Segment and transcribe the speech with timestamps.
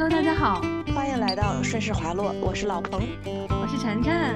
[0.00, 0.62] Hello，大家好，
[0.94, 3.02] 欢迎来到顺势滑落，我是老彭，
[3.50, 4.34] 我是晨晨。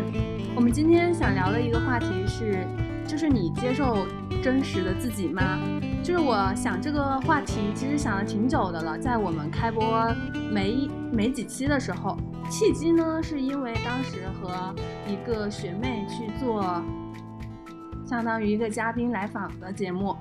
[0.54, 2.66] 我们今天想聊的一个话题是，
[3.08, 4.06] 就是你接受
[4.42, 5.58] 真实的自己吗？
[6.02, 10.06] 就是我想这个话题其实想了挺久的了，在我们开播
[10.52, 12.18] 没没几期的时候，
[12.50, 14.74] 契机呢是因为当时和
[15.08, 16.62] 一个学妹去做，
[18.06, 20.14] 相当于一个嘉宾来访的节目，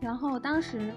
[0.00, 0.94] 然后当时。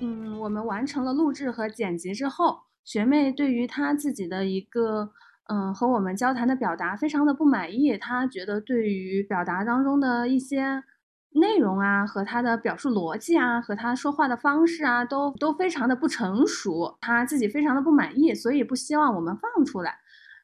[0.00, 5.10] 嗯，我们完成了录制和剪辑之后，学妹对于她自己的一个
[5.48, 10.84] 嗯和我们交谈的表达非常的不满意，她觉得对于表达当中的一些
[11.30, 19.96] 内容啊和她的表述逻辑啊和她说话的方式啊都都非常的不成熟，她自己非常的不满意，所以不希望我们放出来。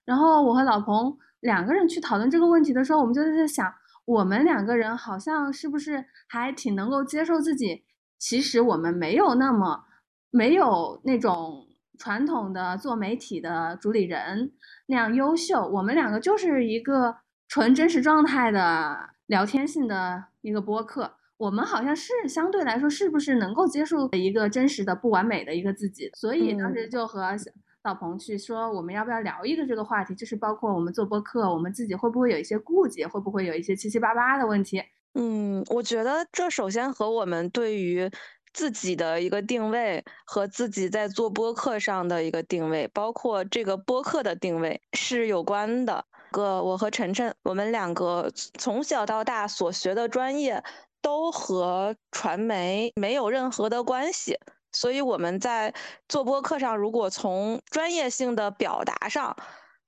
[0.06, 3.70] 然后我和老彭两个人去讨论这个问题的时候，我们就在想，
[4.06, 7.84] 我们两个人好像是不是还挺能够接受自己。
[8.22, 9.84] 其实我们没有那么
[10.30, 11.66] 没有那种
[11.98, 14.52] 传统的做媒体的主理人
[14.86, 15.66] 那样优秀。
[15.66, 17.16] 我们两个就是一个
[17.48, 21.16] 纯真实状态的聊天性的一个播客。
[21.36, 26.08] 我们好像是相对来说，是不是能够接受一个真实的不完美的一个自己？
[26.14, 27.36] 所以当时就和
[27.82, 30.14] 老彭去说，我们要不要聊一个这个话题？
[30.14, 34.80] 就是包括我们做播客，我们自己会不会有一些顾忌，会不会有一些七七八八的问题？
[35.14, 38.10] 嗯，我觉得这首先和我们对于
[38.55, 46.04] 自己的一个定位和自己在做播客上的一个定位，包括这个播客的定位是有关的。
[46.30, 50.64] 个我和晨晨，我们两个从小到大所学的专业
[51.02, 54.38] 都和传媒没有任何的关系，
[54.72, 55.74] 所以我们在
[56.08, 59.36] 做播客上，如果从专业性的表达上，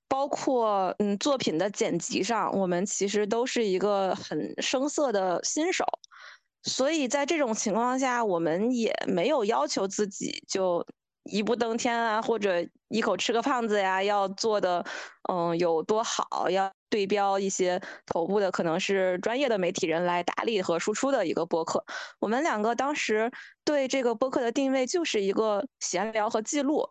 [0.08, 5.84] 包括嗯作品的剪辑上，我们其实都是一个很生涩的新手，
[6.62, 10.86] 所以在这种情况下，我们也没有要求自己就
[11.24, 14.84] 一步登天啊，或者一口吃个胖子呀，要做的
[15.32, 21.84] 嗯有多好，要对标一些头部的可能是专业的媒体人来打理和输出的一个播客。
[22.20, 23.32] 我们两个当时
[23.64, 26.88] 对这个播客的定位就是一个闲聊和记录，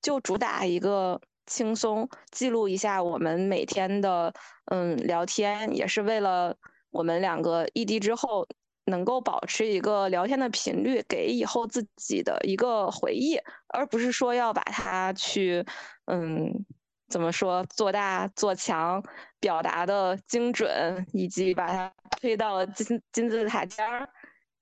[0.00, 1.20] 就主打一个。
[1.46, 4.32] 轻松记录一下我们每天的
[4.66, 6.56] 嗯聊天，也是为了
[6.90, 8.46] 我们两个异地之后
[8.84, 13.38] 能够保持一个聊天的频率，给以后自己的一个回忆，
[13.68, 15.64] 而不是说要把它去
[16.06, 16.64] 嗯
[17.08, 19.02] 怎么说做大做强，
[19.38, 24.08] 表达的精准，以及把它推到金金字塔尖儿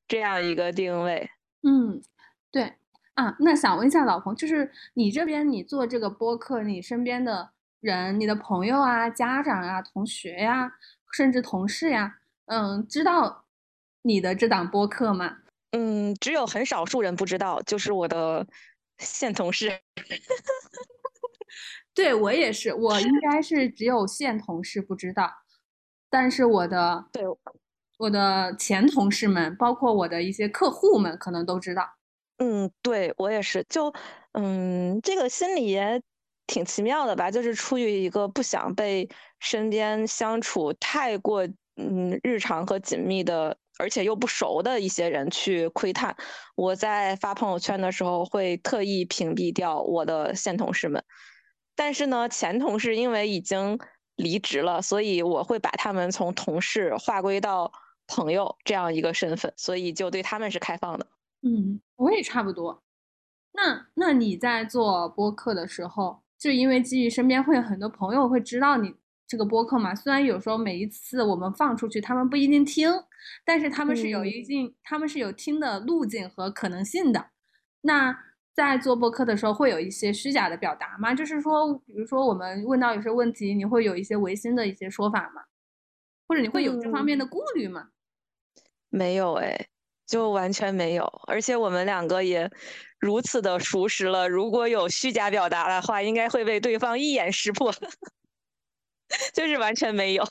[0.09, 1.31] 这样一个定位。
[1.63, 2.03] 嗯，
[2.51, 2.75] 对。
[3.15, 7.50] 啊，那想问一下老彭，就是你这边你做这个播客，你身边的
[7.81, 10.72] 人、你的朋友啊、家长啊、同学呀，
[11.12, 13.44] 甚至同事呀，嗯，知道
[14.03, 15.38] 你的这档播客吗？
[15.72, 18.47] 嗯，只有很少数人不知道，就是我的
[18.98, 19.81] 现同事。
[21.92, 25.31] 对我也是，我应该是只有现同事不知道，
[26.09, 27.25] 但是我的对
[27.98, 31.97] 我的前同事们，包括我的一些客户们，可能都知道。
[32.43, 33.93] 嗯，对我也是，就
[34.33, 36.01] 嗯，这个心理也
[36.47, 39.06] 挺奇妙的吧，就是出于一个不想被
[39.41, 41.47] 身边相处太过
[41.77, 46.17] 嗯日常和紧密的，而且又不熟的一些人去窥探，
[46.56, 51.05] 我在发朋友圈的时候会特意屏蔽掉我的现同事们，
[51.77, 53.78] 但是呢，前同事因为已经
[54.17, 57.71] 离职了，所以我会把他们从同事划归到
[58.07, 61.07] 朋友这样一个身份，所以就对他们是开放的。
[61.43, 62.83] 嗯，我也差不多。
[63.53, 68.95] 那那你在做播客的时候，就因为基于身边会有很多朋友会知道你
[69.27, 69.95] 这个播客嘛？
[69.95, 72.91] 虽然有时候每一次我们放出去，他们不一定听，
[73.45, 77.31] 但是他们是有一定，他们是有听的路径和可能性的。
[77.83, 78.17] 那
[78.53, 81.15] 在做播客的时候，会有一些虚假的表达吗？
[81.15, 85.43] 就是说，比如说我们问到有些问题，你会有一些违心的一些说法吗？
[86.28, 87.89] 或者你会有这方面的顾虑吗？
[88.91, 89.69] 没有哎。
[90.10, 92.50] 就完全没有，而且我们两个也
[92.98, 94.28] 如此的熟识了。
[94.28, 97.72] 如果有虚假表达的话，应该会被对方一眼识破。
[99.33, 100.24] 就是完全没有。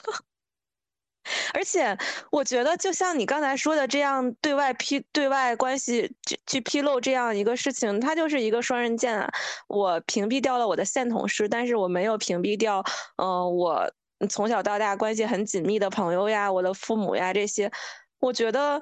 [1.53, 1.97] 而且
[2.29, 9.31] 我觉得，就像你刚才说的这样，对外披对外关系去去披露这样一个事情，它就是一个双刃剑啊。
[9.69, 12.83] 我屏蔽掉了我的现同事，但是我没有屏蔽掉，
[13.15, 13.89] 嗯，我
[14.29, 17.71] 从小到大关系很紧密的朋友呀，我的父母呀这些。
[18.19, 18.81] 我觉得。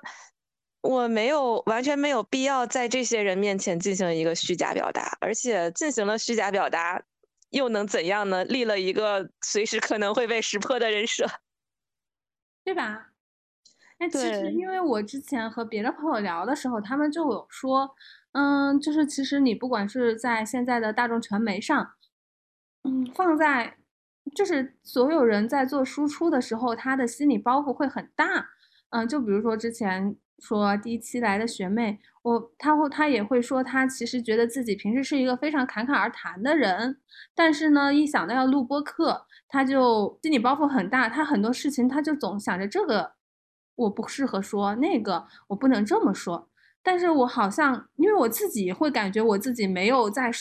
[0.82, 7.02] 我没有完全没有必要在这些人面前进行一个虚假表达，而且进行了虚假表达，
[7.50, 8.46] 又能怎样呢？
[8.46, 11.26] 立了一个随时可能会被识破的人设，
[12.64, 13.10] 对吧？
[13.98, 17.90] 哎，其实因为我之前和别的朋友聊的时候，他们就有说，
[18.34, 21.96] 嗯，就是其实你不管是在现在的大众传媒上，
[22.84, 23.78] 嗯，放在
[24.36, 28.50] 就是所有人在做输出的时候，他的心理包袱会很大。
[28.90, 37.00] 嗯，就比如说之前说第一期来的学妹，我她会她也会说，她其实觉得自己平时是一个非常侃侃而谈的人，
[37.36, 43.14] 但是呢，一想到要录播课，她就心理包袱很大，她很多事情她就总想着这个。
[43.76, 46.50] 我不适合说那个，我不能这么说。
[46.82, 50.32] 但是我好像，因为我自己会感觉我自己没有在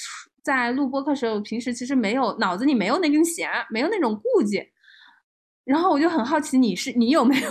[0.43, 4.63] 在录播课时候，平时其实没有脑子里没有那根弦，没有那种顾忌。
[5.65, 7.51] 然后我就很好奇，你是你有没有？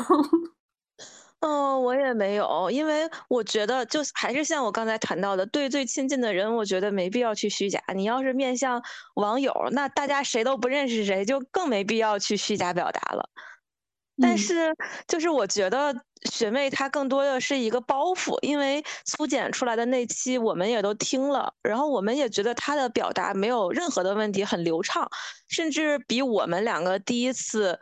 [1.42, 7.80] 嗯，我也没有，因为我觉得就还是像我刚才谈到的，对最亲近的人，我觉得没必要去虚假。
[7.94, 8.82] 你要是面向
[9.16, 13.30] 网友，那大家谁都不认识谁，就更没必要去虚假表达了。
[14.20, 14.74] 但是，
[15.08, 15.94] 就是我觉得
[16.32, 25.08] 学妹她更多的是一个包袱，因为粗剪出来的那期我们也都听了，然后我们也觉得她的表达没有任何的问题，很流畅，
[25.50, 27.78] 甚至比我们两个第一次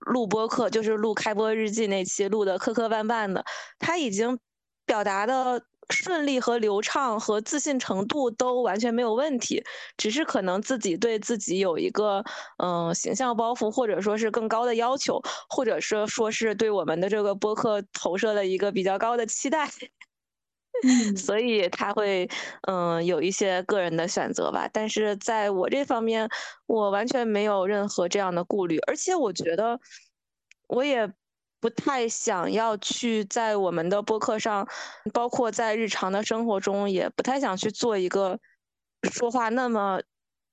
[0.00, 3.44] 录播课，就是录开播日记那期录的磕磕绊绊的，
[3.78, 4.38] 他已经
[4.84, 5.62] 表达的。
[5.90, 9.64] 顺利和流畅和自信程度都完全没有问题，
[9.96, 12.22] 只是可能自己对自己有一个
[12.62, 15.18] 嗯形象包袱，或者说是更高的要求，
[15.48, 19.66] 或者是说是对我们的这个播客投射了一个比较高的期待，
[21.16, 22.28] 所以他会
[22.68, 24.68] 嗯有一些个人的选择吧。
[24.72, 26.28] 但是在我这方面，
[26.66, 29.80] 我完全没有任何这样的顾虑，而且我觉得
[30.68, 31.10] 我也。
[31.60, 34.64] 不太想要去在我们的播客上，
[35.12, 38.38] 包括在日常的生活中，也不太想去做一个
[39.10, 40.00] 说话那么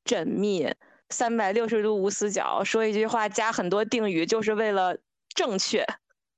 [0.03, 0.67] 缜密、
[1.11, 4.97] 三百六十度无死角，说一句话加很多定语，就是为了
[5.35, 5.85] 正确。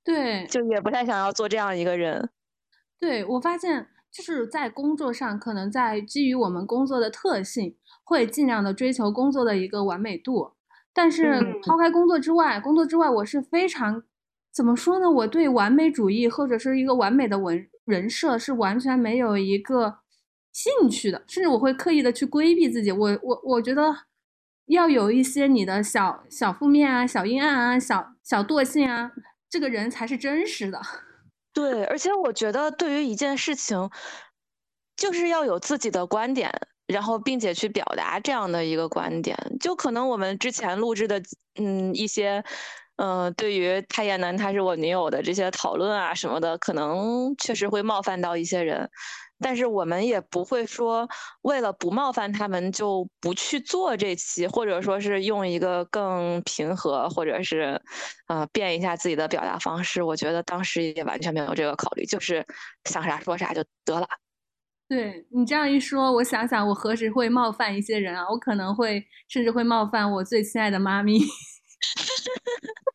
[0.04, 2.28] 对，就也不太想要做这样一个人。
[3.00, 10.52] 对我发现，就是在工作上，可能在基于我们工作的特性，会尽量的追求工作的一个完美度。
[10.92, 14.02] 但是抛开工作之外，工作之外，我是非常。
[14.50, 15.08] 怎么说呢？
[15.08, 19.98] 我对完美主义或者是一个完美的文人设是完全没有一个
[20.52, 22.90] 兴趣的，甚至我会刻意的去规避自己。
[22.90, 23.94] 我我我觉得
[24.66, 29.12] 要有一些你的小小负面啊、小阴暗啊、小小惰性啊，
[29.48, 30.80] 这个人才是真实的。
[31.58, 33.90] 对，而且我觉得对于一件事情，
[34.96, 36.48] 就是要有自己的观点，
[36.86, 39.36] 然后并且去表达这样的一个观点。
[39.58, 41.20] 就可能我们之前录制的
[41.56, 42.44] 嗯一些。
[43.00, 48.90] 嗯，对于太妍男他是我女友的这些讨论啊什么的，可能确实会冒犯到一些人，
[49.40, 51.08] 但是我们也不会说
[51.42, 57.80] 为了不冒犯他们就不去做这期，或者说是用一个更平和，或者是
[58.26, 60.02] 呃变一下自己的表达方式。
[60.02, 62.44] 我觉得当时也完全没有这个考虑，就是
[62.84, 64.08] 想啥说啥就得了。
[64.88, 68.26] 对你这样一说，我想想，我何时会冒犯一些人啊？
[68.30, 71.20] 我可能会甚至会冒犯我最亲爱的妈咪。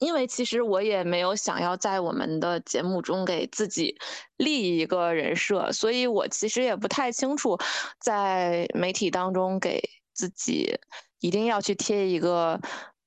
[0.00, 3.94] 因为其实我也没有想要在我们的节目中给自己
[4.38, 7.58] 立一个人设，所以我其实也不太清楚，
[8.00, 9.78] 在媒体当中给
[10.14, 10.74] 自己
[11.20, 12.58] 一定要去贴一个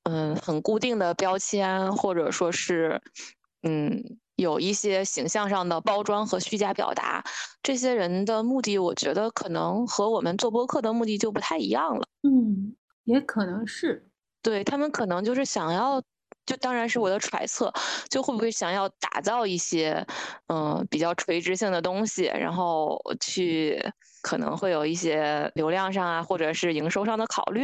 [0.03, 3.01] 嗯很固定的标签，或者说是
[3.63, 7.23] 嗯有一些形象上的包装和虚假表达，
[7.63, 12.07] 这些人的目的，我觉得可能和我们做播客的目的就不太一样了。
[12.21, 12.75] 嗯，
[13.05, 14.07] 也可能是，
[14.43, 15.99] 对他们可能就是想要。
[16.45, 17.71] 就当然是我的揣测，
[18.09, 20.05] 就会不会想要打造一些，
[20.47, 23.81] 嗯，比较垂直性的东西，然后去
[24.21, 27.63] 可能会有一些流量上啊，或者是营收上的考虑。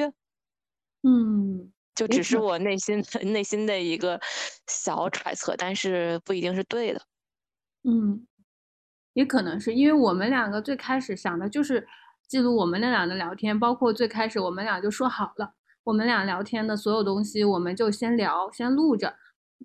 [1.04, 4.20] 嗯，就只是我内心 内心的一个
[4.68, 7.02] 小揣测，但是不一定是对的。
[7.84, 8.28] 嗯，
[9.14, 11.88] 也可能是因为我们两个最开始想的就是
[12.28, 15.54] 记录我们那俩的聊天，包括最开始我们俩就说好了。
[15.90, 19.16] 我们俩聊天的所有东西，我们就先聊，先录着，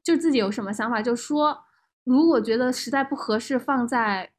[0.03, 1.59] 就自己有什么想法就说。
[2.03, 4.31] 如果觉得实在不合适，放在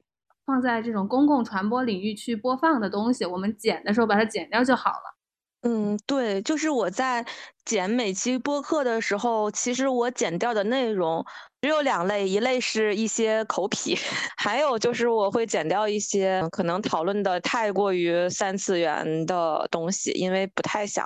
[0.48, 5.15] 放在这种公共传播领域去播放的东西，我们剪的时候把它剪掉就好了。
[5.62, 7.24] 嗯，对，就是我在
[7.63, 11.24] 剪每期播客的时候，其实我剪掉的内容
[11.62, 13.96] 只有两类，一类是一些口癖，
[14.38, 21.06] 还有就是我会剪掉一些可能讨论的太过于三次元的东西，因为不太想。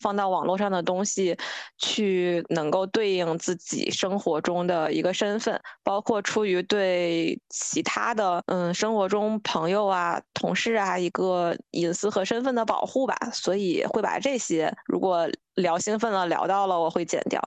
[0.00, 1.36] 放到网络上的东西，
[1.78, 17.40] 去能够对应自己生活中的一个身份，包括出于对其他的嗯生活中朋友啊、同事啊一个隐私和身份的保护吧，所以会把这些如果聊兴奋了聊到了，我会剪掉。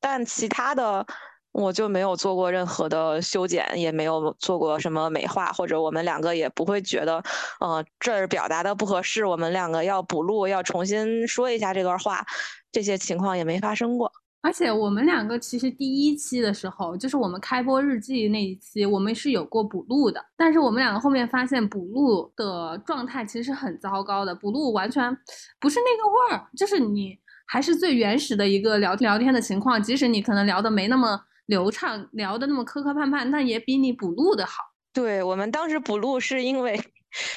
[0.00, 1.06] 但其他的
[1.52, 7.22] 我就没有做过任何的修剪，也没有做过什么美化，或者我们两个也不会觉得，
[7.60, 12.24] 呃，这儿表达的不合适，我们两个要补录，要重新说一下这段话，
[12.70, 14.12] 这些情况也没发生过。
[14.42, 20.24] 而且我们两个其实第一期的时候，就是我们开播日记那一期，我们是有过补录的。
[20.34, 25.14] 但是我们两个后面发现补录的状态其实是很糟糕的，补录完全
[25.58, 34.62] 不是那个味儿，就是你还是最原始的一个聊聊天的情况，即使你可能聊的没那么流畅，聊的那么磕磕绊绊，那也比你补录的好。
[34.94, 36.80] 对我们当时补录是因为。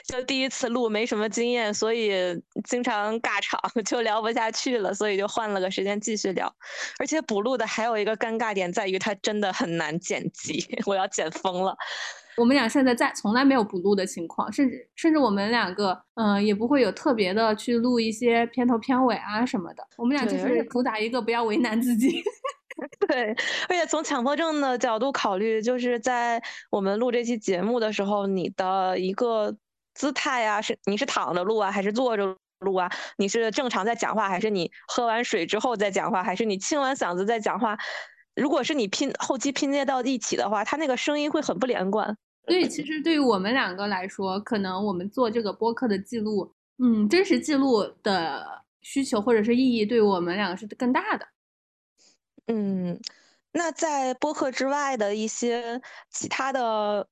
[0.08, 2.12] 就第一次录没什么经验，所以
[2.64, 6.48] 经常尬场， 就聊不下去了，所以就换了个时间继续聊。
[7.00, 11.76] 而且补录的还有一个尴尬点在于，它真的很难剪辑， 我要剪疯了。
[12.38, 19.84] 我们俩现在在从来没有补录的情况，甚至甚至我们两个，嗯，也不会有特别的去录一些片头片尾啊什么的。
[19.98, 22.24] 我们俩就是主打一个不要为难自己。
[23.08, 23.30] 对，
[23.70, 29.56] 而且从强迫症的角度考虑，就是在我们录这期节目的时候，你的一个。
[29.96, 32.90] 姿态呀，是你是躺着录啊，还是坐着录啊？
[33.16, 37.78] 你是正常在讲话，还是你喝完水之后再讲话，还是你清完嗓子再讲话？
[38.36, 42.18] 如果是你拼后期拼接到一起的话，它那个声音会很不连贯。
[42.48, 46.52] 所以其实对于我们两个来说，可能我们做这个播客的记录，
[46.84, 48.44] 嗯，真实记录的
[48.82, 51.28] 需求或者是意义，对我们两个是更大的。
[52.48, 53.00] 嗯，
[53.52, 57.08] 那在播客之外的一些其他的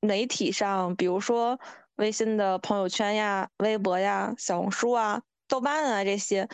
[0.00, 1.58] 媒体上，比如说。
[1.96, 6.46] 微信的朋友圈呀、微博呀、小红书啊、豆瓣啊这些，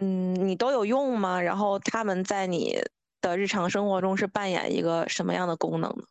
[0.00, 1.40] 嗯，你都有用吗？
[1.40, 2.76] 然后他们在你
[3.20, 6.02] 的日常生活中是扮演一个什么样的功能呢？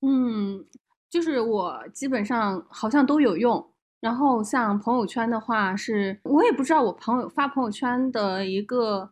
[0.00, 0.66] 嗯，
[1.08, 3.72] 就是我基本上好像都有用。
[4.00, 9.08] 然后像朋友圈的话，是我也不知道我朋友发朋友圈的一个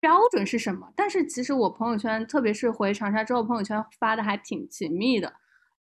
[0.00, 5.32] 标准是什么，但是其实我朋友圈，特别是回长沙之后，朋友圈发的还挺紧密的。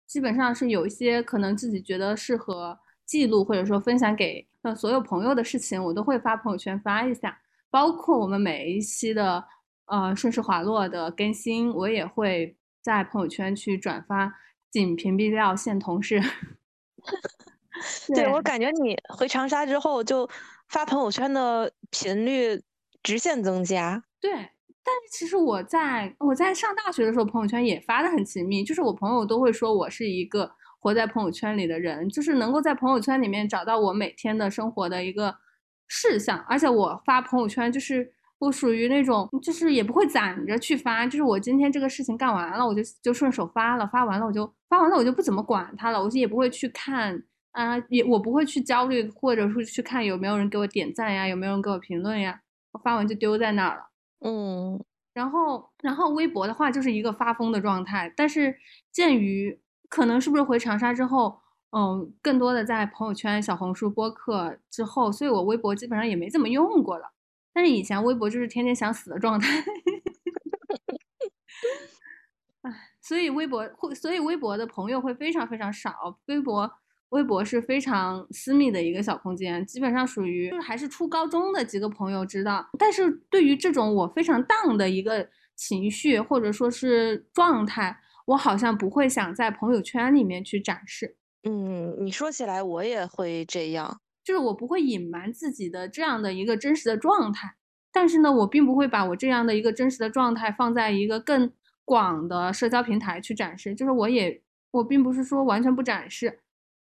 [0.06, 7.38] 基本上是有一些可能自己觉得适合记录或者说分享给呃所有朋友的事情，我都会发朋友圈发一下。
[7.70, 9.44] 包括我们每一期的
[9.88, 14.34] 呃顺势滑落的更新，我也会在朋友圈去转发，
[14.72, 16.22] 仅屏蔽掉现同事。
[18.16, 20.28] 对我感觉你回长沙之后就
[20.70, 22.60] 发朋友圈的频率
[23.08, 24.04] 直线增加。
[24.20, 24.32] 对。
[24.90, 30.50] 但是其实我在我在上大学的时候，朋友圈也发的很勤密，就是我朋友都会说我是一个
[30.80, 35.36] 活在朋友圈里的人，就是能够在朋友圈里面找到我每天的生活的一个
[35.90, 36.40] 事项。
[36.48, 38.10] 而且我发朋友圈，就是
[38.40, 47.22] 我属于那种，就是也不会攒着去发，就是我今天这个事情干完了，我就就顺手发了，发完了我就发完了，我就不怎么管它了，我就也不会去看
[47.52, 52.40] 啊，也我不会去焦虑，或者说去看有没有人给我点赞呀，有没有人给我评论呀，
[52.78, 53.90] 发完就丢在那儿了。
[54.20, 58.58] 嗯，然后，然后微博的话就是一个发疯的状态，但是
[58.92, 61.40] 鉴于可能是不是回长沙之后，
[61.72, 67.12] 嗯，更多的在朋友圈、小红书、播客之后，所以我微博基本上也没怎么用过了。
[67.54, 69.48] 但是以前微博就是天天想死的状态，
[72.62, 76.72] 唉，所以微博会，所以微博的朋友会非常非常少，微博。
[77.10, 82.68] 微博是非常私密的一个小空间，基本上属于就是还是初高中的几个朋友知道。
[82.78, 91.16] 但是对于这种我非常 down 的一个情绪或者说是状态，我好像不会想在朋友圈里面去展示。
[91.44, 97.56] 嗯，你说起来我也会这样，就是我不会隐瞒自己的这样的一个真实的状态。
[97.90, 101.50] 但是呢，我并不会把我这样的一个真实的状态放在一个更
[101.86, 103.74] 广的社交平台去展示。
[103.74, 106.40] 就是我也我并不是说完全不展示。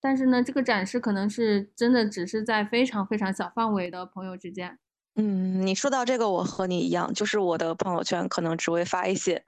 [0.03, 4.77] 但是呢，这个展示可能是真的只是在非常非常小范围的朋友之间。
[5.15, 9.41] 嗯，你说到这个，我和你一样，就是我的朋友圈可能只会发一些，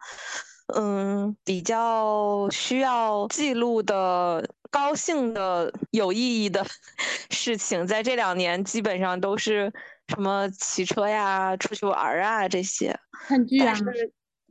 [0.73, 6.65] 嗯，比较需要记录的、高兴的、有意义的
[7.29, 7.85] 事情。
[7.85, 9.73] 在这两年，基本上都是
[10.07, 12.97] 什么骑车呀、出去玩啊这些。
[13.27, 13.75] 看剧啊。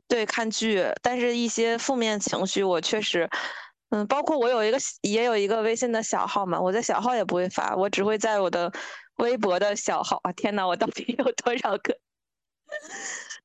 [0.07, 0.85] 对，看剧。
[1.01, 3.27] 但是，一些负面情绪，我确实。
[3.95, 8.69] 嗯，包括我有一个也有一个微信的小号嘛，我在小号也不会发，我只会在我的
[9.19, 10.33] 微博的小号啊。
[10.33, 11.97] 天哪，我到底有多少个？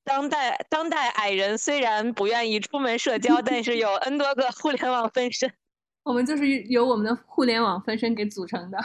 [0.02, 5.52] 当代当代矮人虽然不愿意出门社交，但是有 N 多个互联网分身。
[6.02, 8.78] 我们就是由我们的互联网分身给组成的。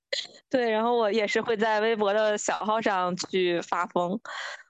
[0.48, 4.18] 对，然后我也是会在微博的小号上去发疯。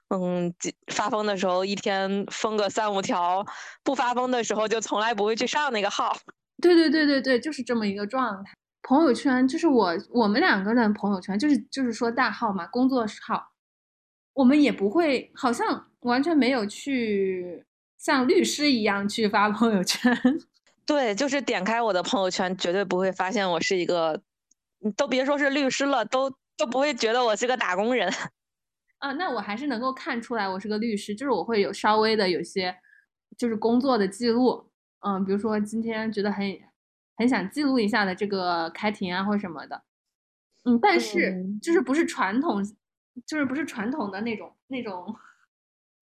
[0.09, 0.53] 嗯，
[0.91, 3.45] 发疯的时候一天疯个三五条，
[3.83, 6.17] 不发疯的时候就从来不会去上那个号。
[6.61, 8.53] 对对对对对，就是这么一个状态。
[8.83, 13.51] 朋友圈就是我我们两个人朋友圈，就是就是说大号嘛，工作号。
[14.33, 17.65] 我们也不会，好像完全没有去
[17.97, 20.17] 像律师一样去发朋友圈。
[20.87, 24.21] 对，就是点开我的朋友圈，绝对不会发现我是一个，
[24.95, 28.09] 都别说是律师了，都都不会觉得我是个打工人。
[28.99, 32.73] 啊，那我还是能够看出来我是个律师，就是我会有稍微的有些，
[33.37, 34.70] 就是工作的记录，
[35.01, 36.59] 嗯，比如说今天觉得很
[37.17, 39.83] 很想记录一下的这个开庭啊或什么的，
[40.65, 42.63] 嗯，但是就是不是传统，
[43.25, 45.15] 就是不是传统的那种那种，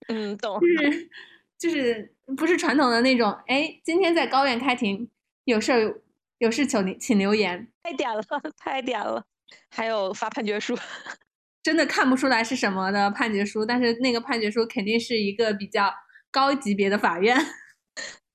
[0.07, 1.09] 嗯，懂，就是
[1.57, 5.09] 就是不是传统的那种，哎，今天在高院开庭，
[5.45, 6.03] 有事
[6.37, 8.21] 有事请请留言，太点了，
[8.57, 9.25] 太点了，
[9.69, 10.77] 还有发判决书。
[11.63, 15.93] 真的看不出来是什么的判决书，但是那个判决书肯定是一个比较
[16.31, 17.37] 高级别的法院。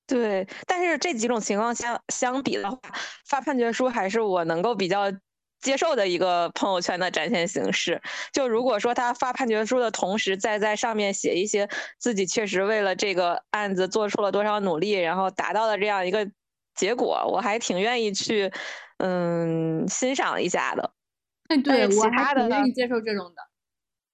[0.07, 2.79] 对，但是这几种情况相相比的话，
[3.27, 5.11] 发判决书还是我能够比较
[5.61, 7.99] 接受的一个朋友圈的展现形式。
[8.31, 16.29] 就如果说他发判决书的同时，再在上面写一些自己确实为了这个案子做出了多少努力，然后达到了这样一个
[16.75, 18.51] 结果，我还挺愿意去
[18.99, 20.93] 嗯欣赏一下的。
[21.47, 23.41] 哎，对我还挺愿意接受这种的。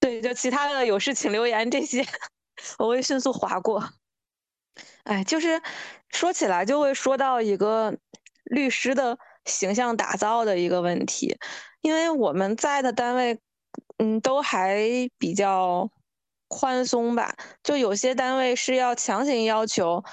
[0.00, 2.02] 对，就其他的有事请留言这些，
[2.78, 3.82] 我会迅速划过。
[5.04, 5.60] 哎，就是
[6.08, 7.96] 说起来就会说到一个
[8.44, 11.36] 律师的形象打造的一个问题，
[11.80, 13.38] 因为我们在的单位，
[13.98, 14.80] 嗯，都还
[15.18, 15.90] 比较
[16.48, 17.34] 宽松吧。
[17.62, 20.04] 就有些单位是要强行要求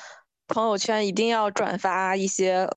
[0.48, 2.70] 朋友圈一定要转发一些。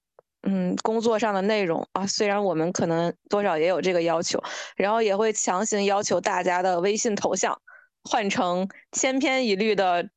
[0.44, 4.42] 嗯，工作上的内容啊，虽然我们可能多少也有这个要求，
[4.74, 7.56] 然后也会强行要求大家的微信头像
[8.02, 10.10] 换成千篇一律的，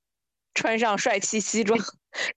[0.55, 1.77] 穿上帅气西装，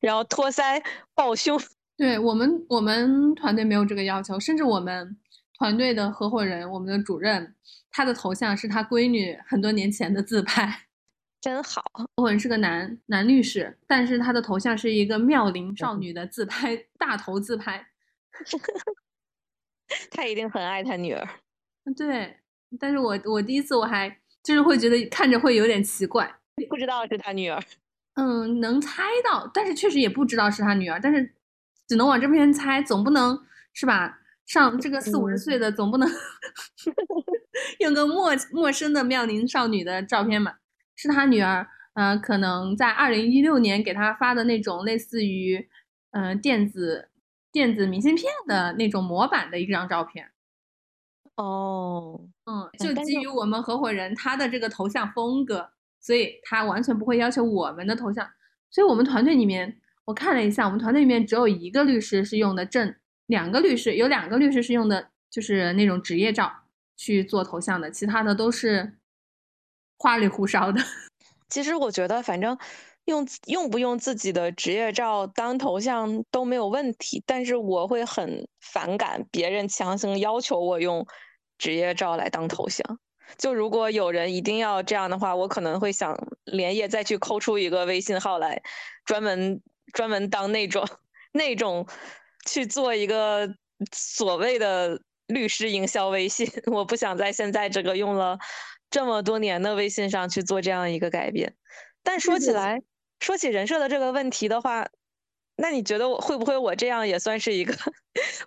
[0.01, 0.85] 然后托腮
[1.15, 1.59] 抱胸。
[1.97, 5.17] 对我们，我们团队没有这个要求，甚至我们
[5.55, 7.55] 团队的合伙人，我们的主任，
[7.91, 10.87] 他的头像是他闺女很多年前的自拍，
[11.41, 11.83] 真好。
[11.95, 17.89] 合伙人是个男男律师，但是他的头像是一个妙龄少女的自拍，大头自拍。
[20.11, 21.27] 他一定很爱他女儿。
[21.97, 22.37] 对，
[22.79, 24.09] 但是我我第一次我还
[24.43, 26.33] 就是会觉得看着会有点奇怪，
[26.69, 27.61] 不知道是他女儿。
[28.21, 31.35] 嗯，能猜到，但是确实也不知道是他女儿，但是
[31.87, 33.41] 只能往这边猜，总不能
[33.73, 34.19] 是吧？
[34.45, 36.09] 上这个四五十岁的，总不能
[37.79, 40.55] 用个陌陌生的妙龄少女的照片嘛？
[40.97, 45.69] 是他女儿，嗯，可能在二零一六年给他发的那种类似于
[46.11, 47.09] 嗯电子。
[47.51, 50.31] 电子明信片的那种模板的一张照片，
[51.35, 55.71] 哦，嗯，就基于我们合伙人他的这个头像风格，
[56.09, 58.27] 所以他完全不会要求我们的头像。
[58.71, 62.95] 所以我们团队里面，我看了一下，我们团队里面只有一个律师是用的正，
[63.27, 66.51] 两个律师有两个律师是用的，就是那种职业照
[66.97, 68.95] 去做头像的，其他的都是
[69.99, 70.81] 花里胡哨的。
[71.51, 72.57] 其实我觉得，反正。
[73.09, 81.07] 用用不用自己的职业照当头像都没有问题，但是我会很反感别人强行要求我用
[81.57, 82.99] 职业照来当头像。
[83.37, 88.63] 就如果有人一定要这样的话，我可能会想连夜再去抠出一个微信号来，
[89.05, 89.61] 专门
[89.93, 90.89] 专门当那种
[91.33, 91.87] 那种
[92.47, 93.49] 去做一个
[93.93, 96.51] 所谓的律师营销微信。
[96.73, 98.39] 我不想在现在这个用了
[98.91, 101.55] 这么多年的微信上去做这样一个改变。
[102.03, 102.81] 但说起来。
[103.21, 104.87] 说起人设的这个问题的话，
[105.61, 107.75] 那你觉得我会不会我这样也算是一个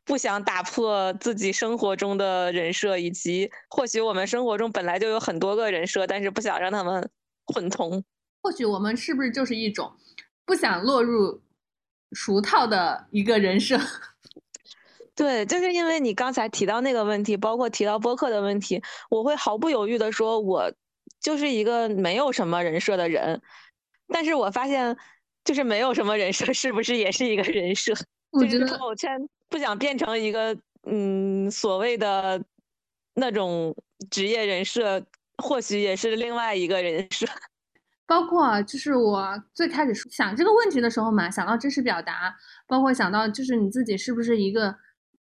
[0.06, 7.10] 不想打破自己生活中的人设，以及或许我们生活中本来就有很多个人设，但是不想让他们
[7.48, 8.02] 混同？
[8.42, 9.92] 或许我们是不是就是一种
[10.46, 11.42] 不想落入
[12.14, 13.78] 俗套的一个人设？
[15.14, 20.72] 对，就是因为你刚才提到那个问题，包括提到播客的问题，我会毫不犹豫的说，我
[21.20, 23.42] 就是一个没有什么人设的人。
[24.08, 24.98] 但是我发现，
[25.44, 27.94] 就是没有什么人设， 是不是也是一个人设？
[28.32, 29.12] 我觉得朋友圈
[29.50, 32.42] 不想变成一个嗯所谓的
[33.16, 33.76] 那种
[34.10, 35.04] 职业人设，
[35.38, 37.26] 或许也是另外一个人设。
[38.08, 42.36] 包括就是我最开始想这个问题的时候嘛，想到真实表达，
[42.68, 44.76] 包括想到就是你自己是不是一个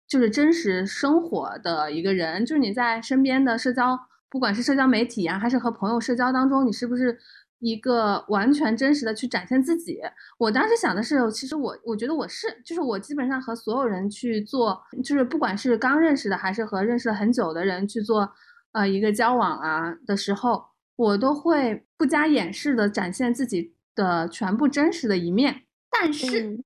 [0.06, 7.18] 就是真实生活的一个人，就是你在身边的社交，不管是社交媒体啊，还是和朋友社交当中，你是不是？
[7.58, 10.00] 一个完全真实的去展现自己。
[10.38, 18.30] 我当时想的是，其实我我觉得我是，就是我基本上和所有人去做，就是不管是刚认识的还是和认识了很久的人去做，
[18.72, 20.66] 呃，一个交往啊的时候，
[20.96, 25.62] 我都会不加掩饰的展现自己的全部真实的一面。
[25.90, 26.58] 但是，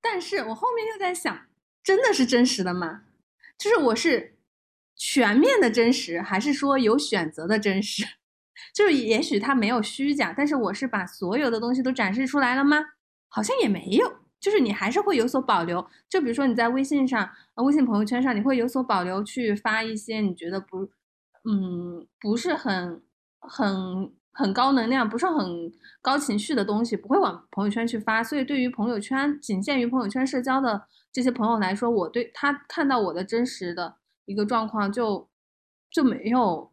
[0.00, 1.46] 但是我后面又在想，
[1.82, 3.02] 真的是真实的吗？
[3.58, 4.36] 就是我是
[4.94, 8.04] 全面的真实，还是说有选择的真实？
[8.74, 12.78] 就是也许他没有虚假，但是我是把所有的东西都展示出来了吗？
[13.28, 15.86] 好像也没有，就是你还是会有所保留。
[16.08, 20.88] 就比如说你在微信上、微信朋友圈上，你会有所保留去发一些你觉得不，
[21.44, 23.02] 嗯，不是很
[23.40, 28.24] 很很高能量、不是很高情绪的东西，不会往朋友圈去发。
[28.24, 35.28] 所以对于朋友圈仅限于朋友圈社交的这些朋友来说，我对他看到我的真实的一个状况，就
[35.90, 36.72] 就没有。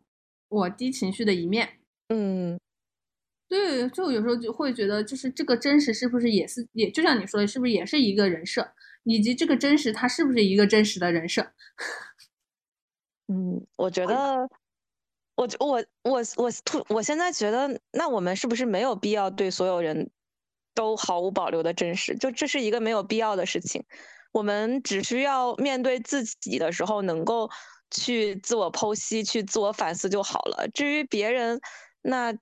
[0.56, 1.68] 我低情绪的一面，
[2.08, 2.58] 嗯，
[3.50, 8.66] 对，就有时候就会觉得，就是这个真实是不是也是，也就像你说的，是不是也是一个人设，
[9.04, 11.46] 以及这个真实它是不是一个真实的人设？
[13.28, 14.48] 嗯，我觉得，
[15.36, 20.10] 我我我我突，我现在觉得，那我们是不是没有必要对所有人
[20.74, 22.16] 都毫无保留的真实？
[22.16, 23.84] 就这是一个没有必要的事情，
[24.32, 27.50] 我们只需要面对自己的时候能够。
[28.02, 30.68] 去自我剖析，去自我反思就好了。
[30.74, 31.60] 至于别人，
[32.02, 32.34] 那，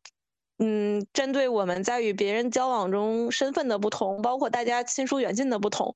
[0.60, 5.94] 嗯，针对我们在与别人交往中身份的不同，包括大家亲疏远近的不同，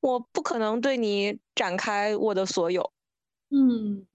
[0.00, 2.92] 我不可能对你展开我的所有。
[3.50, 4.06] 嗯，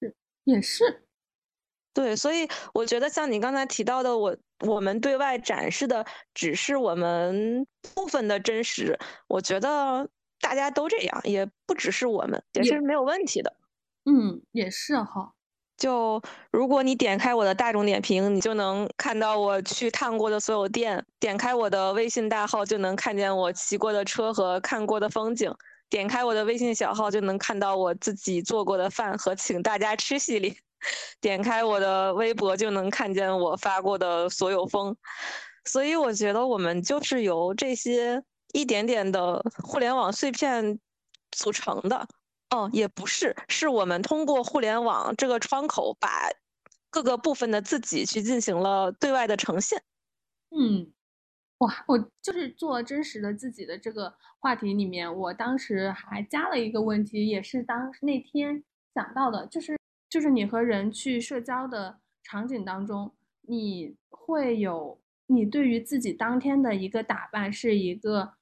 [0.00, 1.06] 是，也是，
[1.94, 2.14] 对。
[2.14, 8.98] 所以我觉得像你刚才提到的，我我们对外展示的只是我们部分的真实。
[9.28, 10.08] 我觉得
[10.40, 13.56] 大家都这样，也不只是我们，也是没有问题的。
[14.06, 15.32] 嗯，也是哈。
[15.76, 25.52] 就如果你点开我的大众点评，你就能看到我去探过的所有店；点开我的微信大号，就能看见我骑过的车和看过的风景；
[25.90, 30.50] 点开我的微信小号，就能看到我自己做过的饭和请大家吃系列；
[31.20, 34.96] 点开我的微博，就能看见我发过的所有风。
[35.66, 38.22] 所以我觉得我们就是由这些
[38.54, 40.78] 一点点的互联网碎片
[41.32, 42.08] 组成的。
[42.50, 46.30] 哦，也不是，是我们通过互联网这个窗口，把
[46.90, 49.82] 各个部分的自己去进行了对外的呈现。
[50.50, 50.92] 嗯，
[51.58, 58.62] 哇，我就是做真实的自己的这个话题里面，我当时还加了一个问题，也是当那天
[58.94, 59.76] 想到的，就是
[60.08, 68.34] 就是你和人去社交的场景当中，你会有你对于自己当天的一个打扮是一个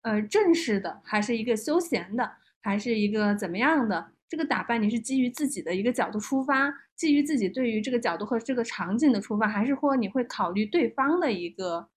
[0.00, 2.38] 呃正式的，还是一个休闲的？
[2.62, 4.80] 还是一个怎么样的这个打扮？
[4.80, 11.88] 你是基于自己的一个角度出发，基于自己对于这个角度和这个场景的出发，还是或你会考虑对方的一个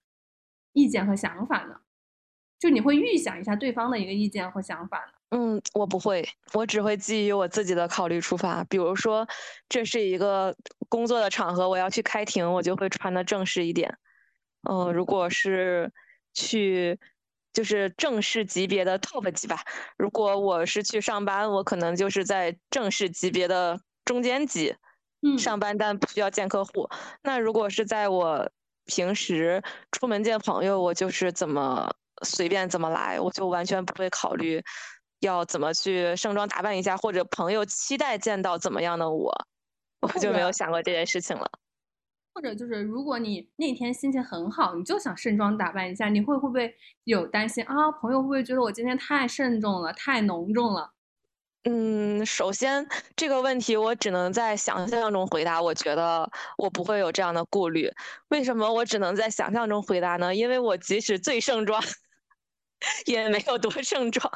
[0.73, 1.75] 意见和想法呢？
[2.60, 5.38] 就你会预想一下对方的一个意见和想法呢？
[5.38, 8.63] 嗯，我不会，我只会基于我自己的考虑出发。
[8.65, 9.28] 比如说，
[9.69, 10.56] 这是一个
[10.89, 13.97] 工作的场合，我要去开庭，我就会穿的正式一点。
[14.69, 15.91] 嗯，如果是
[16.34, 16.99] 去。
[17.55, 19.57] 就是正式级别的 top 级吧。
[19.97, 24.75] 如果我是去上班，我可能就是在正式级别的中间级，
[25.21, 26.89] 嗯，上班但不需要见客户。
[27.23, 28.51] 那如果是在我
[28.85, 29.63] 平时
[29.93, 31.89] 出门见朋友，我就是怎么
[32.23, 34.61] 随便怎么来，我就完全不会考虑
[35.21, 39.33] 要怎么去盛装打扮一下，或者朋友期待见到怎么样的我，
[40.01, 41.49] 我就没有想过这件事情了。
[42.35, 47.89] 或者就是，如果你那天心情很好，你就想盛装打扮一下，你会会不会有担心啊？
[47.89, 50.91] 朋友会不会觉得我今天太慎重了，太浓重了？
[51.63, 55.61] 嗯，首先这个问题我只能在想象中回答。
[55.61, 57.89] 我觉得我不会有这样的顾虑。
[58.27, 60.35] 为什么我只能在想象中回答呢？
[60.35, 61.81] 因为我即使最盛装，
[63.07, 64.29] 也没有多盛装。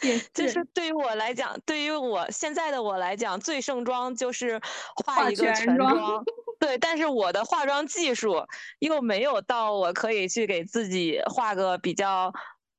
[0.34, 4.60] 就是对于我来讲，对于我现在的我来讲，最盛装就是
[4.96, 6.24] 化一个全妆。
[6.62, 8.46] 对，但是我的化妆技术
[8.78, 12.32] 又没有到我可以去给自己画个比较，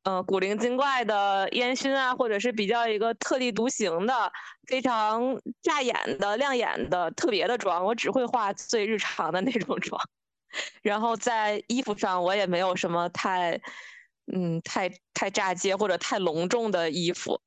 [0.04, 4.32] 呃，古灵精怪的烟熏啊，或者是比较一个特立独行的、
[4.68, 7.84] 非常扎眼的、亮眼的特别的妆。
[7.84, 10.02] 我只会画最日常的那种妆，
[10.82, 13.60] 然后在衣服上我也没有什么太，
[14.34, 17.42] 嗯，太太炸街或者太隆重的衣服。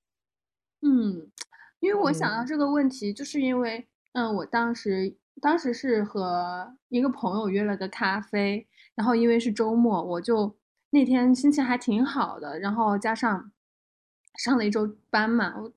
[0.83, 1.33] 嗯，
[1.81, 5.17] 因为我想到这个问题，就是因为，嗯，我当时。
[5.41, 10.57] 当时是和一个朋友约了个咖啡，然后因为是周末，我就
[10.91, 13.53] 那天心情还挺好的，然后加上
[14.39, 15.73] 上了一周班嘛，我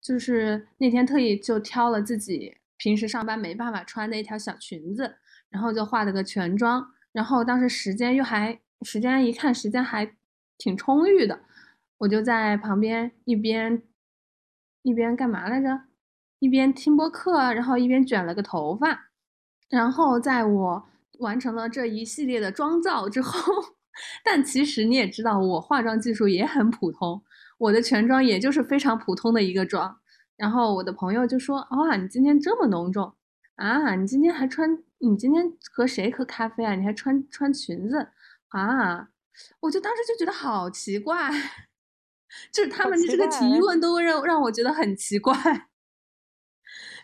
[0.00, 5.16] 就是那天特意就挑了自己平时上班没办法穿的一条小裙子，
[5.48, 10.14] 然后就化了个全妆，然后当时时间又还时间一看时间还
[10.58, 11.40] 挺充裕的，
[11.98, 13.82] 我就在旁边一边
[14.82, 15.87] 一边干嘛来着？
[16.38, 19.10] 一边听播客，然后一边卷了个头发，
[19.68, 23.52] 然后在我完成了这一系列的妆造之后，
[24.24, 27.22] 但其实你也知道，我化妆技术也很普通，
[27.58, 29.98] 我的全妆也就是非常普通的一个妆。
[30.36, 33.12] 然后我的朋友就说：“哇，你今天这么浓重
[33.56, 33.96] 啊！
[33.96, 36.76] 你今天还穿你今天和谁喝咖啡啊？
[36.76, 38.10] 你还穿穿裙子
[38.50, 39.08] 啊？
[39.58, 41.16] 我就当时就觉得好奇怪，
[42.54, 45.34] 就是他们的这个提问都让让我觉得很奇怪，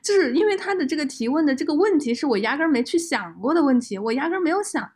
[0.04, 4.92] 就是因为他的这个提问的这个问题是我压根儿没去想过的问题，我压根儿没有想。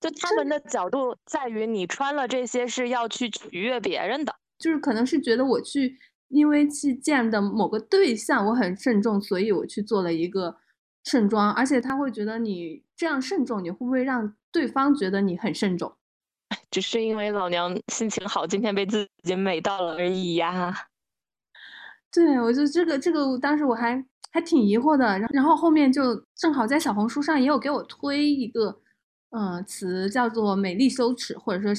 [0.00, 5.96] 就他们的角度在于，你穿了这些是要去取悦别人的，就是可能是觉得我去，
[6.28, 10.56] 因为去见的某个对象我很慎重，所以我去做了一个
[11.04, 15.94] 盛装，而且他会觉得你这样慎重，你会不会让对方觉得你很慎重？
[16.70, 20.74] 只是因为老娘心情好，今天被自己美到了而已呀。
[22.10, 28.80] 对，我就这个这个，当时我还还挺疑惑的，然后后面就正好在小红书上也有给我推一个。
[29.32, 31.72] 嗯，词叫做美丽羞耻，或者说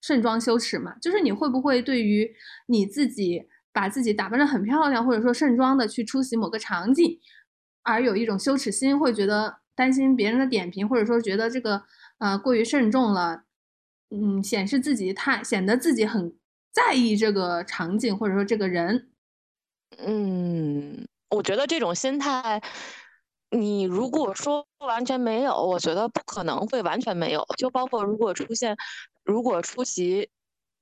[0.00, 2.26] 盛装羞耻嘛，就是你会不会对于
[2.68, 7.20] 你自己把自己打扮的很漂亮，或者说盛装的去出席某个场景，
[7.82, 11.82] 而有一种羞耻心，会觉得担心别人的点评，或者说觉得这个
[12.16, 13.42] 呃过于慎重了，
[14.08, 16.34] 嗯，显示自己太显得自己很
[16.72, 19.10] 在意这个场景，或者说这个人，
[19.98, 21.06] 嗯，
[21.36, 22.62] 我觉得这种心态。
[23.50, 27.46] 你如果说完全没有，我觉得不可能会完全没有。
[27.56, 28.76] 就包括如果出现，
[29.24, 30.28] 如果出席，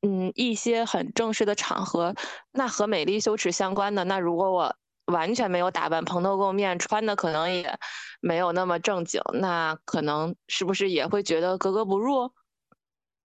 [0.00, 2.14] 嗯，一些很正式的场合，
[2.52, 4.74] 那和美丽羞耻相关的，那如果我
[5.06, 7.78] 完全没有打扮，蓬头垢面，穿的可能也
[8.20, 12.32] 没有那么正经，那可能是不是也会觉得格格不入？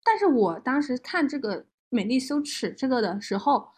[0.04, 3.70] 但是我当时看这个美丽羞耻这个的时候，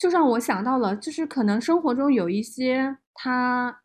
[0.00, 3.82] 就让我想到了，就是可能生活中有一些他。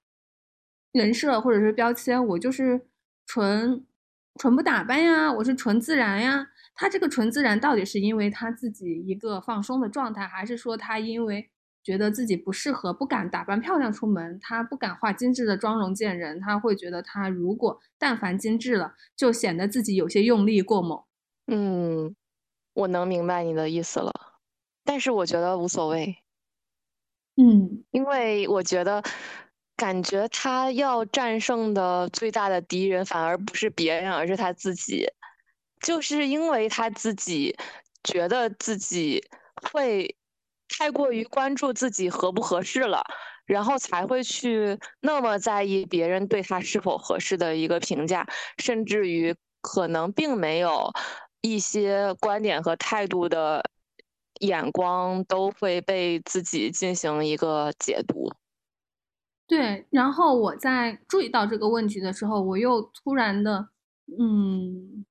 [0.94, 2.88] 人设或者是标签，我就是
[3.26, 3.86] 纯
[4.40, 6.48] 纯不打扮呀，我是纯自然呀。
[6.74, 11.50] 他这个纯自然到底是因为他自己一个放松的状态，还是说他因为
[11.84, 21.04] 觉得自己不适合，不敢打扮漂亮出门，他不敢化精致的妆容见人，他会觉得他如果但凡精致了，就显得自己有些用力过猛。
[21.48, 22.16] 嗯，
[22.74, 24.14] 我能明白你的意思了，
[24.86, 26.16] 但是我觉得无所谓。
[27.36, 29.04] 嗯，因为我觉得。
[29.78, 35.06] 感觉他要战胜的最大的敌人反而不是别人，而是他自己，
[35.82, 37.54] 就是因为他自己
[38.02, 39.22] 觉得自己
[39.70, 40.16] 会
[40.70, 43.04] 太过于关注自己合不合适了，
[43.46, 48.26] 然后才会去那么在意别人对他是否合适的一个评价，
[48.58, 50.90] 甚至于可能并没有
[51.42, 53.62] 一些观点和态度的
[54.42, 58.32] 眼光都会被自己进行一个解读。
[59.48, 63.70] 对，然后我在注意到这个问题的时候，我又突然的，
[64.20, 65.06] 嗯，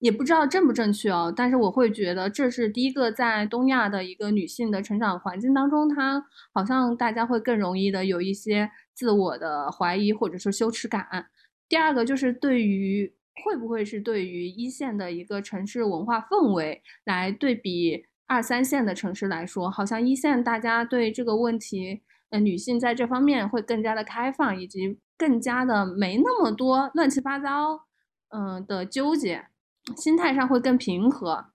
[0.00, 11.30] 也不知道正不正确哦，但是我会觉得这是第一个在东亚的一个女性的成长环境当中，她好像大家会更容易的有一些自我的怀疑或者是羞耻感。
[11.68, 22.02] 第二个就是对于会不会是对于一线的一个城市文化氛围来对比二三线的城市来说，好像一线大家对这个问题。
[22.42, 27.84] 女性在这方面会更加的开放，以及更加的没那么多乱七八糟，
[28.30, 29.46] 嗯的纠结，
[29.96, 31.46] 心态上会更平和。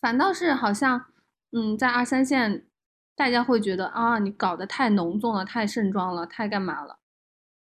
[0.00, 1.06] 反倒是好像，
[1.50, 2.64] 嗯，在二三线，
[3.16, 7.00] 大家会觉得啊，你搞得太浓重了，太盛装了，太干嘛了？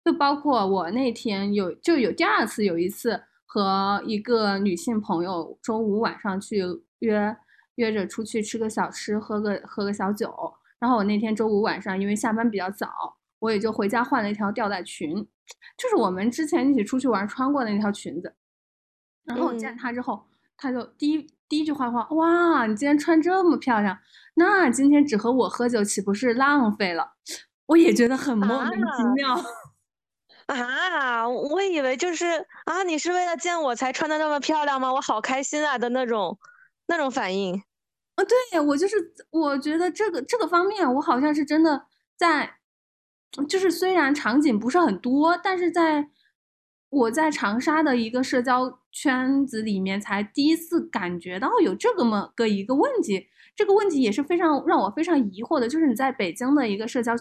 [0.03, 6.65] 就包括我那天有就有第二次，有一次和一个女性朋友周五晚上去
[6.99, 7.37] 约
[7.77, 10.31] 约着出去吃个小吃，喝个喝个小酒。
[10.77, 12.87] 然后我那天周五晚上，因为下班比较早，
[13.39, 15.15] 我也就回家换了一条吊带裙，
[15.75, 18.35] 就是我们之前一起出去玩穿过的那条裙子。
[19.23, 20.23] 然后我见他之后，
[20.55, 23.97] 他就第一第一句话话，哇，你今天穿这么漂亮，
[24.35, 27.13] 那今天只和我喝酒岂不是浪费了？
[27.65, 29.43] 我也觉得很莫名其妙。
[30.47, 32.25] 啊，我以为就是
[32.65, 34.93] 啊，你是为了见我才穿的那么漂亮吗？
[34.93, 36.39] 我好开心啊的那种
[36.87, 37.55] 那种反应。
[38.15, 41.85] 啊，对我就是，我觉得这个这个方面，我好像是真的
[42.17, 42.57] 在，
[43.47, 46.09] 就是虽然场景不是很多，但是在
[46.89, 53.27] 我在长沙的一个社交圈子里面，才第一次感觉到有这么个一个问题。
[53.55, 57.13] 这个问题也是非常让我非常疑惑的，就是你在北京的一个社交。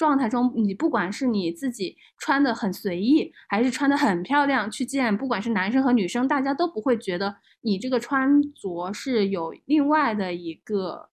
[0.00, 11.10] 状态中，你不管是你自己穿的很随意，还是穿的很漂亮去见，不管是男生和女生，大家都不会觉得你这个穿着是有另外的一个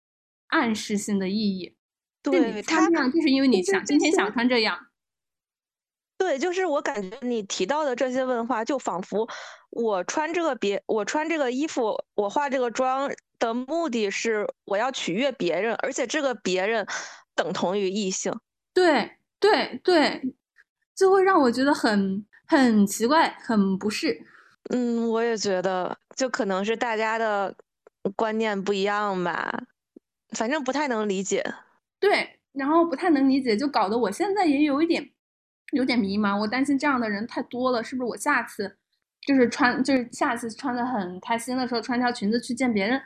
[0.47, 1.75] 暗示性的意义。
[2.23, 4.79] 对，他这样就是因为你想今天想穿这样。
[6.17, 9.29] 对，就是我感觉你提到的这些问话，就仿佛
[9.71, 16.87] 我穿这个别我穿这个衣服，我化这个妆的目的是我要取悦别人，而且这个别人
[17.35, 18.33] 等同于异性。
[18.77, 20.35] 对对对，
[20.95, 24.27] 就会让我觉得很很奇怪，很不适。
[24.69, 27.57] 嗯，我也觉得，就可能是大家的
[28.15, 29.63] 观念不一样吧，
[30.37, 31.43] 反正不太能理解。
[31.99, 35.11] 对，然后不太能理解，就搞得我现在也有一点
[35.73, 36.39] 有点迷茫。
[36.39, 38.77] 我担心这样的人太多了，是不是我下次
[39.27, 43.01] 就是穿就是下次穿的很开心的时候，穿条裙子去见别人，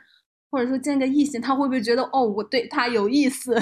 [0.49, 3.55] 或者说见个异性，他会不会觉得哦，我对他有意思？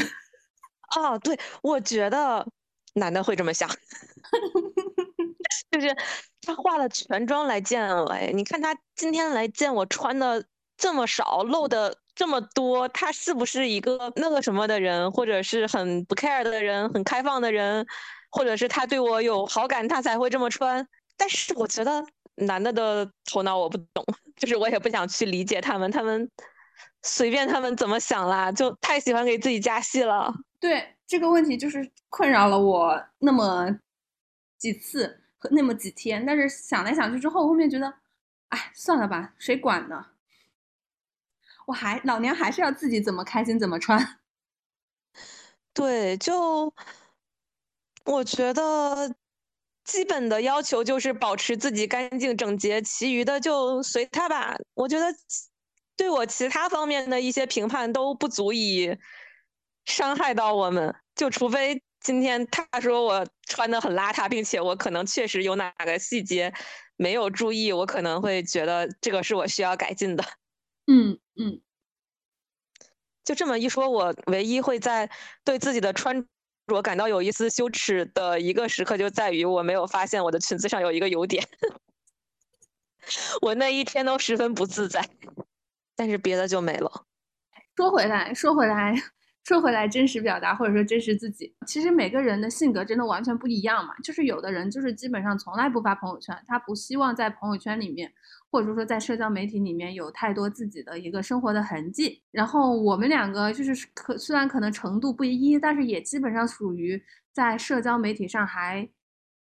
[0.95, 2.45] 哦，对，我觉得
[2.93, 3.69] 男的会这么想，
[5.71, 5.95] 就是
[6.41, 10.43] 他化了全妆来见我，哎，你看他今天来见我穿的
[10.77, 17.85] 这么少，露的这么多，他是不是一个那个什么的人，或者是很不 care 的人，很开放的人，
[18.31, 20.85] 或者是他对我有好感，他才会这么穿？
[21.15, 22.03] 但是我觉得
[22.35, 24.03] 男的的头脑我不懂，
[24.37, 26.29] 就是我也不想去理解他们，他们
[27.03, 30.33] 随便他们怎么想啦，就太喜欢给自己加戏了。
[30.59, 33.79] 对这个问题，就是困扰了我那么
[34.57, 37.93] 几次和那么几天，但是想来想去之后，后面觉得，
[38.49, 40.05] 哎，算了吧，谁管呢？
[41.67, 44.19] 我还老娘还是要自己怎么开心怎么穿。
[45.73, 46.73] 对，就
[48.03, 49.15] 我觉得
[49.85, 54.57] 基本的要求就是保持自己干净整洁，其余的就随他吧。
[54.73, 55.05] 我觉得
[55.95, 58.97] 对我其他方面的一些评判都不足以。
[59.89, 66.53] 伤害到我们，就除非今天他说我穿的很邋遢，并且我可能确实有哪个细节
[66.95, 70.23] 没有注意，我可能会觉得这个是我需要改进的。
[70.85, 71.61] 嗯嗯，
[73.23, 75.09] 就这么一说，我唯一会在
[75.43, 76.25] 对自己的穿
[76.67, 81.43] 着感到有一丝羞耻的一个时刻，就在于我没有发现我的裙子上有一个油点，
[83.41, 85.09] 我那一天都十分不自在。
[85.95, 87.05] 但是别的就没了。
[87.75, 88.93] 说回来，说回来。
[89.49, 93.95] 说回来，真实表达或者说真实自己，其实每个人的性格真的完全不一样嘛。
[94.03, 98.13] 就是有的人就是基本上从来不发朋友圈，他不希望在朋友圈里面，
[98.51, 102.21] 或者说在社交媒体里面有太多自己的一个生活的痕迹。
[102.29, 107.01] 然后我们两个就是可虽然可能程度不一，但是也基本上属于
[107.33, 108.87] 在社交媒体上还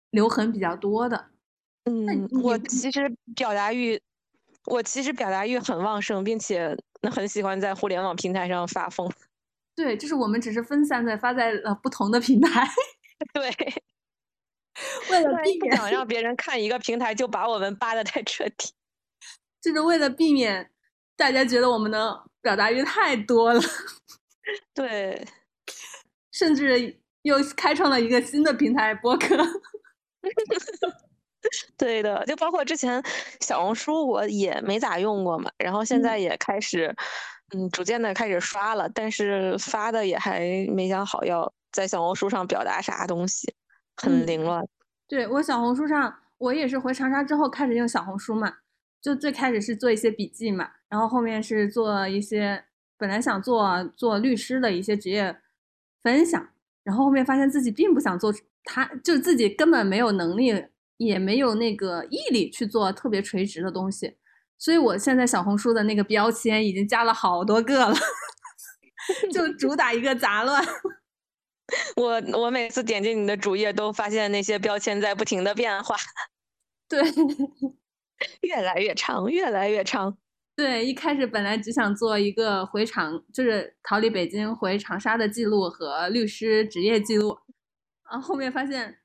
[0.09, 1.27] 留痕比较多的。
[1.85, 4.01] 嗯，我其实表达欲，
[4.65, 6.75] 我其实表达欲很旺盛，并且
[7.11, 9.07] 很喜欢在互联网平台上发疯。
[9.75, 12.67] 对，就是我们只是分散在发在了不同的平台。
[13.33, 13.49] 对，
[15.09, 18.73] 为了避免想让别人看一个平台就把我们扒的太彻底，
[19.61, 20.69] 就是为了避免
[21.15, 23.61] 大家觉得我们的表达欲太多了。
[24.73, 25.25] 对，
[26.31, 29.37] 甚至又开创了一个新的平台播客。
[31.77, 33.01] 对的，就包括之前
[33.39, 36.93] 小红书我也没咋用过嘛，然后现在也开始。
[37.53, 43.53] 嗯，逐渐的开始刷了，但是发的也还没想好要在小红书上表达啥东西，
[43.95, 44.65] 很凌乱。
[45.07, 48.53] 对我小红书上，我也是回长沙之后开始用小红书嘛，
[49.01, 52.63] 就最开始是做一些笔记嘛，然后后面是做一些
[52.97, 55.35] 本来想做做律师的一些职业
[56.01, 56.49] 分享，
[56.83, 58.33] 然后后面发现自己并不想做，
[58.63, 60.53] 他就自己根本没有能力，
[60.95, 64.15] 也没有那个毅力去做特别垂直的东西。
[64.61, 67.95] 所以，我现在小红书的那个标签已经加了好多个了，
[69.33, 70.63] 就主打一个杂乱。
[71.97, 75.95] 我我每次点进你的主页，都发现那些标签在不停的变化。
[76.87, 77.01] 对，
[78.41, 80.15] 越来越长，越来越长。
[80.55, 87.35] 对，一开始本来只想做一个回长，就是逃离北京回长沙的记录和律师职业记录，
[88.03, 88.99] 啊，后面发现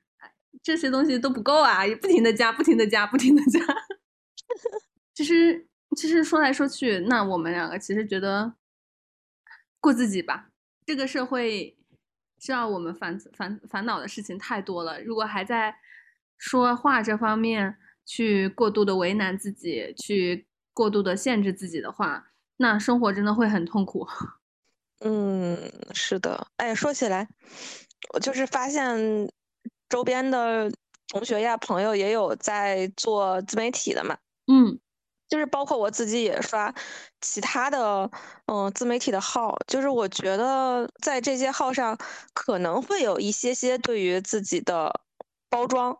[0.61, 3.59] 这些东西都不够啊，也不停的加，不停的加，不停的加。
[5.17, 8.53] 其实，其实说来说去，那我们两个其实觉得
[9.79, 10.49] 过自己吧。
[10.85, 11.75] 这个社会
[12.37, 15.01] 需要我们烦烦烦恼的事情太多了。
[15.01, 15.75] 如果还在
[16.37, 22.27] 说话这方面去过度的为难自己，去过度的限制自己的话，
[22.57, 24.07] 那生活真的会很痛苦。
[25.01, 25.57] 嗯，
[25.95, 26.45] 是的。
[26.57, 27.27] 哎，说起来，
[28.13, 29.27] 我就是发现
[29.89, 30.71] 周边的
[31.07, 34.15] 同学呀、朋友也有在做自媒体的嘛。
[34.45, 34.79] 嗯。
[35.27, 36.73] 就是包括我自己也刷
[37.19, 38.09] 其他的
[38.45, 41.97] 嗯自媒体的号，就是我觉得在这些号上
[42.33, 45.01] 可能会有一些些对于自己的
[45.49, 45.97] 包装，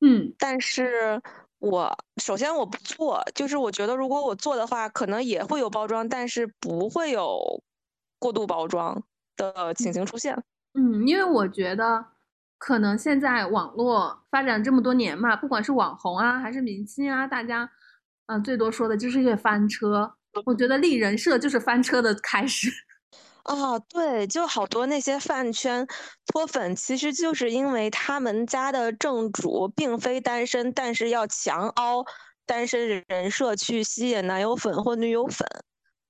[0.00, 1.22] 嗯，但是
[1.58, 7.62] 我首先我不做，就是我觉得如果我做的话，可能也会有包装，但是不会有
[8.18, 9.00] 过度包装
[9.36, 10.42] 的情形出现。
[10.74, 12.04] 嗯，因为我觉得
[12.58, 17.70] 可能现在网络发展这么多年嘛，不管是网红啊还是明星啊，大家。
[18.28, 20.10] 嗯，最多说的就是一个翻车。
[20.46, 22.70] 我觉得立人设就是翻车的开始。
[23.44, 25.86] 啊，对，就好多那些饭圈
[26.26, 32.04] 脱粉，其实就是因为他们家的正主并非单身，但是要强凹
[32.44, 35.48] 单身人设去吸引男友粉或女友粉。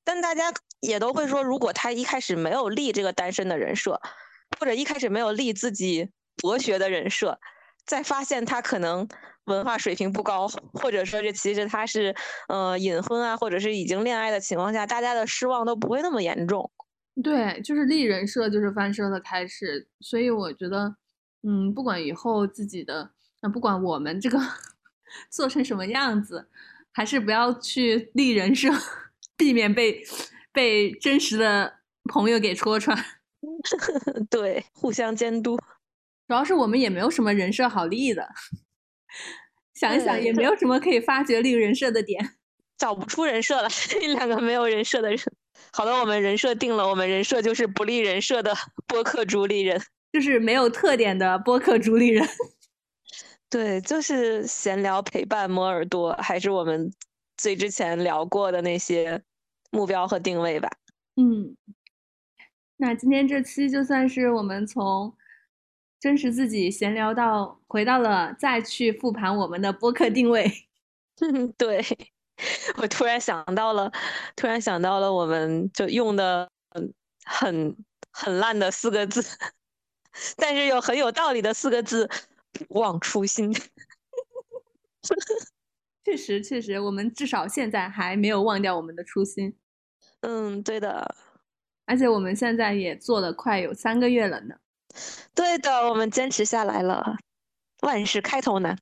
[0.02, 4.00] 但大家也都会说，如果他一开始没有立这个单身的人设，
[4.58, 7.38] 或者一开始没有立自己博学的人设，
[7.86, 9.06] 再发现他可能
[9.48, 12.14] 文化水平不高，或者说这其实他是
[12.48, 16.70] 呃隐婚啊，或者是已经恋爱的情况下，大家的失望都不会那么严重。
[17.22, 20.94] 对，就是立人设就是翻车的开始，所以我觉得，
[21.42, 23.10] 嗯，不管以后自己的，
[23.42, 24.38] 那不管我们这个
[25.28, 26.48] 做成什么样子，
[26.92, 28.70] 还是不要去立人设。
[29.36, 30.04] 避免被
[30.52, 31.72] 被真实的
[32.10, 32.98] 朋友给戳穿，
[34.28, 35.56] 对，互相监督。
[36.26, 38.28] 主要是我们也没有什么人设好立的，
[39.74, 42.36] 想一想也没有什么可以发掘立人设的点，
[42.78, 43.68] 找不出人设了。
[44.14, 45.18] 两个没有人设的人，
[45.72, 48.54] 好的，我们人设定了，我们人设就是不立人设的
[48.86, 49.80] 播客主理人，
[50.12, 52.28] 就是没有特点的播客主理人。
[53.50, 56.92] 对，就是闲聊陪伴摸耳朵，还是我们
[57.36, 59.22] 最之前聊过的那些。
[59.70, 60.70] 目标和定位吧。
[61.16, 61.54] 嗯，
[62.78, 65.14] 那今天这期就算是我们从
[66.00, 70.50] 真实自己闲聊到回到了再去复盘我们的播客定位。
[71.20, 71.84] 嗯对，
[72.80, 73.90] 我突然想到了，
[74.36, 76.48] 突然想到了，我们就用的
[77.24, 77.76] 很
[78.12, 79.20] 很烂的四个字，
[80.36, 82.08] 但是又很有道理的四个字：
[82.68, 83.52] 不忘初心。
[86.04, 89.56] 确实，确实，我们至少现在还没有忘掉我们的初心。
[90.20, 91.14] 嗯，对的。
[91.86, 94.54] 而且我们现在也做了快有三个月了呢。
[95.34, 97.16] 对的，我们坚持下来了。
[97.82, 98.76] 万事开头难，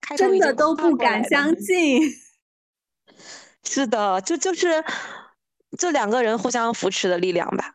[0.00, 2.02] 开头真的都不敢相信。
[3.64, 4.82] 是的，就就是
[5.76, 7.74] 这两个人互相扶持的力量吧。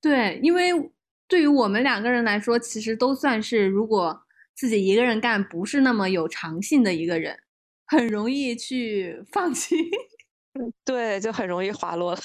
[0.00, 0.72] 对，因为
[1.28, 4.22] 对于我们两个人来说，其实都算是如果
[4.54, 7.38] 自己一个人干不是那么有长性的一个人。
[7.86, 9.74] 很容易去放弃，
[10.86, 12.16] 对，就很容易滑落。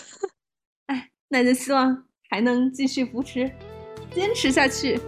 [0.86, 3.52] 哎，那就希望还能继续扶持，
[4.16, 4.99] 坚持下去。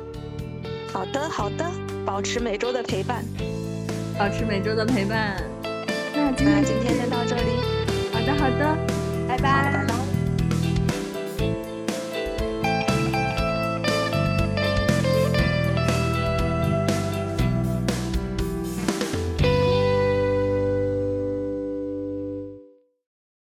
[0.92, 1.66] 好的，好的，
[2.06, 3.24] 保持每周的陪伴，
[4.20, 5.42] 保持每周的陪伴。
[6.14, 7.42] 那今天今天先到这里。
[8.12, 8.78] 好的，好的，
[9.28, 9.97] 拜拜。